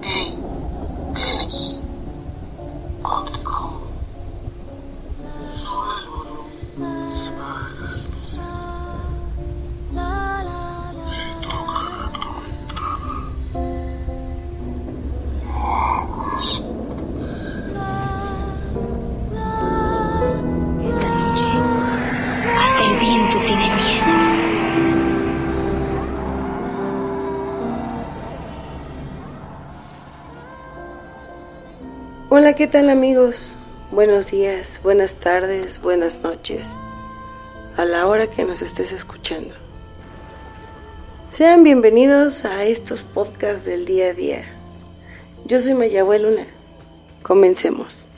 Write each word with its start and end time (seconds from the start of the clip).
day, 0.00 0.36
day 1.14 1.78
of 3.04 3.45
Hola, 32.28 32.54
¿qué 32.54 32.66
tal 32.66 32.90
amigos? 32.90 33.56
Buenos 33.92 34.32
días, 34.32 34.80
buenas 34.82 35.14
tardes, 35.14 35.80
buenas 35.80 36.24
noches, 36.24 36.68
a 37.76 37.84
la 37.84 38.08
hora 38.08 38.26
que 38.28 38.42
nos 38.42 38.62
estés 38.62 38.90
escuchando. 38.90 39.54
Sean 41.28 41.62
bienvenidos 41.62 42.44
a 42.44 42.64
estos 42.64 43.04
podcasts 43.04 43.64
del 43.64 43.84
día 43.84 44.08
a 44.08 44.12
día. 44.12 44.44
Yo 45.44 45.60
soy 45.60 45.74
Mayabue 45.74 46.18
Luna. 46.18 46.48
Comencemos. 47.22 48.08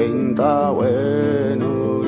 Pinta 0.00 0.70
bueno. 0.70 2.00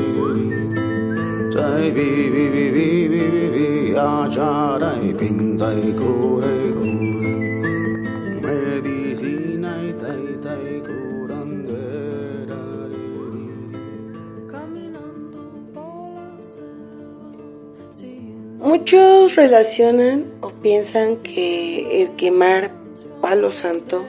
Say 1.52 1.90
vi 1.90 2.30
vi 2.34 2.44
vi 2.54 2.64
vi 2.76 2.88
vi 3.12 3.24
vi 3.34 3.46
vi 3.54 3.94
achara 3.94 4.90
y 5.08 5.12
pinta 5.12 5.66
y 5.74 5.92
cura 6.00 6.48
y 6.64 6.68
cura. 6.78 7.28
Medicina 8.46 9.70
y 9.88 9.92
tai 10.02 10.26
tai 10.44 10.82
curandera. 10.86 12.60
Muchos 18.58 19.36
relacionan 19.36 20.32
o 20.40 20.48
piensan 20.64 21.16
que 21.16 22.02
el 22.02 22.16
quemar 22.16 22.70
palo 23.20 23.50
santo 23.50 24.04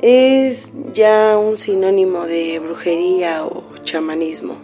es 0.00 0.72
ya 0.94 1.38
un 1.38 1.58
sinónimo 1.58 2.26
de 2.26 2.58
brujería 2.58 3.44
o 3.44 3.62
chamanismo. 3.84 4.56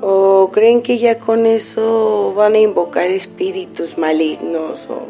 O 0.00 0.50
creen 0.52 0.82
que 0.82 0.98
ya 0.98 1.18
con 1.18 1.46
eso 1.46 2.34
van 2.36 2.54
a 2.54 2.58
invocar 2.58 3.06
espíritus 3.06 3.96
malignos 3.96 4.86
o, 4.90 5.06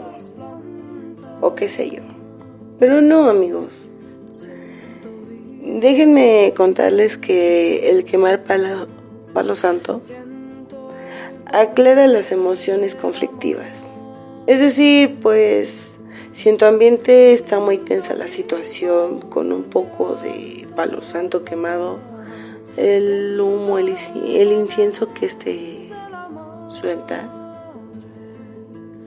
o 1.40 1.54
qué 1.54 1.68
sé 1.68 1.90
yo. 1.90 2.02
Pero 2.78 3.00
no, 3.00 3.28
amigos. 3.28 3.88
Déjenme 5.62 6.52
contarles 6.56 7.18
que 7.18 7.90
el 7.90 8.04
quemar 8.04 8.44
palo, 8.44 8.86
palo 9.32 9.56
santo 9.56 10.00
aclara 11.46 12.06
las 12.06 12.30
emociones 12.32 12.94
conflictivas. 12.94 13.86
Es 14.46 14.60
decir, 14.60 15.16
pues 15.20 15.93
si 16.34 16.48
en 16.48 16.58
tu 16.58 16.64
ambiente 16.64 17.32
está 17.32 17.60
muy 17.60 17.78
tensa 17.78 18.14
la 18.14 18.26
situación 18.26 19.20
con 19.20 19.52
un 19.52 19.62
poco 19.62 20.16
de 20.16 20.66
palo 20.74 21.02
santo 21.02 21.44
quemado, 21.44 22.00
el 22.76 23.40
humo, 23.40 23.78
el, 23.78 23.88
incienso 24.52 25.14
que 25.14 25.26
este 25.26 25.90
suelta, 26.66 27.30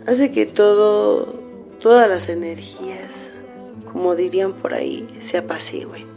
hace 0.05 0.31
que 0.31 0.45
todo, 0.45 1.35
todas 1.81 2.07
las 2.07 2.29
energías, 2.29 3.31
como 3.91 4.15
dirían 4.15 4.53
por 4.53 4.73
ahí, 4.73 5.05
se 5.19 5.37
apacigüen. 5.37 6.16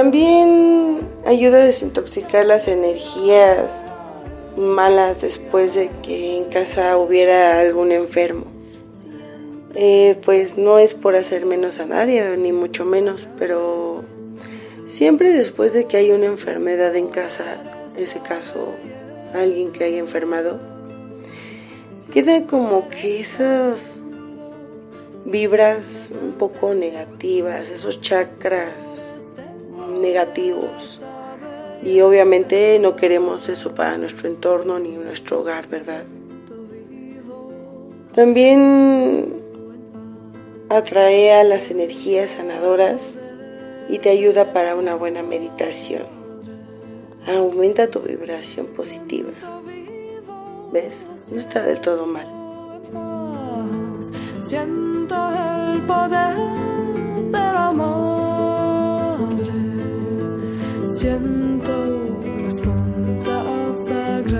También 0.00 1.00
ayuda 1.26 1.58
a 1.58 1.66
desintoxicar 1.66 2.46
las 2.46 2.68
energías 2.68 3.86
malas 4.56 5.20
después 5.20 5.74
de 5.74 5.90
que 6.02 6.38
en 6.38 6.44
casa 6.44 6.96
hubiera 6.96 7.60
algún 7.60 7.92
enfermo. 7.92 8.46
Eh, 9.74 10.16
pues 10.24 10.56
no 10.56 10.78
es 10.78 10.94
por 10.94 11.16
hacer 11.16 11.44
menos 11.44 11.80
a 11.80 11.84
nadie, 11.84 12.34
ni 12.38 12.50
mucho 12.50 12.86
menos, 12.86 13.28
pero 13.38 14.02
siempre 14.86 15.34
después 15.34 15.74
de 15.74 15.84
que 15.84 15.98
hay 15.98 16.12
una 16.12 16.28
enfermedad 16.28 16.96
en 16.96 17.08
casa, 17.08 17.44
en 17.94 18.02
ese 18.02 18.20
caso 18.20 18.68
alguien 19.34 19.70
que 19.70 19.84
haya 19.84 19.98
enfermado, 19.98 20.60
queda 22.10 22.46
como 22.46 22.88
que 22.88 23.20
esas 23.20 24.06
vibras 25.26 26.10
un 26.10 26.32
poco 26.32 26.72
negativas, 26.72 27.68
esos 27.68 28.00
chakras 28.00 29.19
negativos. 30.00 31.00
Y 31.82 32.00
obviamente 32.00 32.78
no 32.78 32.96
queremos 32.96 33.48
eso 33.48 33.74
para 33.74 33.96
nuestro 33.96 34.28
entorno 34.28 34.78
ni 34.78 34.90
nuestro 34.90 35.40
hogar, 35.40 35.68
¿verdad? 35.68 36.04
También 38.12 39.40
atrae 40.68 41.32
a 41.32 41.44
las 41.44 41.70
energías 41.70 42.30
sanadoras 42.30 43.14
y 43.88 43.98
te 43.98 44.10
ayuda 44.10 44.52
para 44.52 44.76
una 44.76 44.94
buena 44.94 45.22
meditación. 45.22 46.04
Aumenta 47.26 47.90
tu 47.90 48.00
vibración 48.00 48.66
positiva. 48.76 49.30
¿Ves? 50.72 51.08
No 51.30 51.38
está 51.38 51.62
del 51.62 51.80
todo 51.80 52.06
mal. 52.06 52.26
Siento 54.38 55.16
el 55.34 55.82
poder 55.82 56.59
Siento 61.00 61.72
las 62.44 62.60
plantas 62.60 63.86
sagradas. 63.86 64.34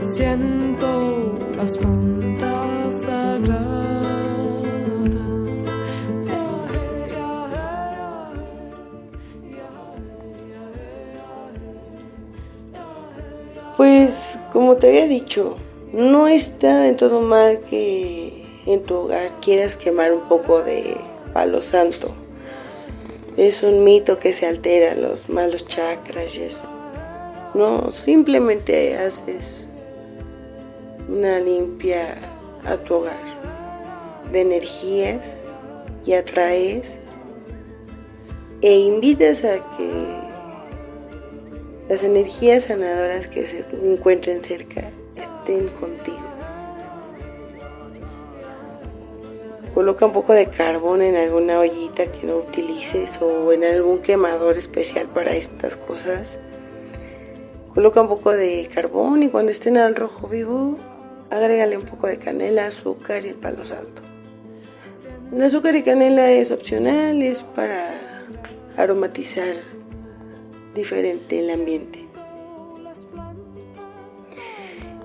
Siento 0.00 1.34
las 1.54 1.76
plantas 1.76 3.02
sagradas. 3.02 4.06
Pues 13.76 14.38
como 14.54 14.76
te 14.76 14.88
había 14.88 15.06
dicho, 15.08 15.58
no 15.92 16.26
está 16.26 16.78
de 16.80 16.94
todo 16.94 17.20
mal 17.20 17.58
que 17.68 18.46
en 18.64 18.82
tu 18.84 18.94
hogar 18.94 19.30
quieras 19.42 19.76
quemar 19.76 20.14
un 20.14 20.22
poco 20.22 20.62
de 20.62 20.96
palo 21.34 21.60
santo. 21.60 22.14
Es 23.38 23.62
un 23.62 23.84
mito 23.84 24.18
que 24.18 24.32
se 24.32 24.46
alteran 24.46 25.00
los 25.00 25.28
malos 25.28 25.64
chakras 25.64 26.34
y. 26.34 26.40
No, 27.54 27.92
simplemente 27.92 28.98
haces 28.98 29.64
una 31.08 31.38
limpia 31.38 32.16
a 32.64 32.76
tu 32.78 32.94
hogar 32.94 33.38
de 34.32 34.40
energías 34.40 35.40
y 36.04 36.14
atraes 36.14 36.98
e 38.60 38.76
invitas 38.76 39.44
a 39.44 39.54
que 39.76 39.88
las 41.88 42.02
energías 42.02 42.64
sanadoras 42.64 43.28
que 43.28 43.46
se 43.46 43.64
encuentren 43.84 44.42
cerca 44.42 44.90
estén 45.14 45.68
contigo. 45.68 46.27
Coloca 49.78 50.06
un 50.06 50.12
poco 50.12 50.32
de 50.32 50.48
carbón 50.48 51.02
en 51.02 51.14
alguna 51.14 51.60
ollita 51.60 52.10
que 52.10 52.26
no 52.26 52.38
utilices 52.38 53.22
o 53.22 53.52
en 53.52 53.62
algún 53.62 54.00
quemador 54.00 54.58
especial 54.58 55.06
para 55.06 55.36
estas 55.36 55.76
cosas. 55.76 56.36
Coloca 57.74 58.00
un 58.00 58.08
poco 58.08 58.32
de 58.32 58.68
carbón 58.74 59.22
y 59.22 59.28
cuando 59.28 59.52
estén 59.52 59.76
al 59.76 59.94
rojo 59.94 60.26
vivo, 60.26 60.76
agrégale 61.30 61.76
un 61.76 61.84
poco 61.84 62.08
de 62.08 62.18
canela, 62.18 62.66
azúcar 62.66 63.24
y 63.24 63.34
palo 63.34 63.64
santo. 63.64 64.02
El 65.32 65.44
azúcar 65.44 65.76
y 65.76 65.84
canela 65.84 66.28
es 66.28 66.50
opcional, 66.50 67.22
es 67.22 67.44
para 67.44 67.94
aromatizar 68.76 69.58
diferente 70.74 71.38
el 71.38 71.50
ambiente. 71.50 72.04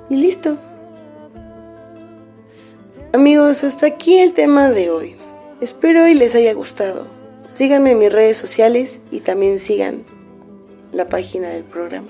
Y 0.10 0.16
listo. 0.16 0.58
Amigos, 3.16 3.64
hasta 3.64 3.86
aquí 3.86 4.18
el 4.18 4.34
tema 4.34 4.72
de 4.72 4.90
hoy. 4.90 5.16
Espero 5.62 6.08
y 6.08 6.16
les 6.16 6.34
haya 6.34 6.52
gustado. 6.56 7.06
Síganme 7.48 7.92
en 7.92 8.00
mis 8.00 8.12
redes 8.12 8.38
sociales 8.38 9.02
y 9.12 9.20
también 9.20 9.60
sigan 9.60 10.04
la 10.92 11.08
página 11.10 11.50
del 11.50 11.64
programa. 11.64 12.10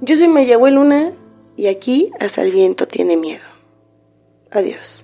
Yo 0.00 0.16
soy 0.16 0.28
Mayagüe 0.28 0.70
Luna 0.70 1.12
y 1.58 1.66
aquí 1.66 2.10
hasta 2.18 2.40
el 2.40 2.52
viento 2.52 2.88
tiene 2.88 3.18
miedo. 3.18 3.44
Adiós. 4.50 5.03